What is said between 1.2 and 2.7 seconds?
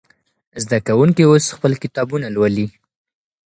اوس خپل کتابونه لولي.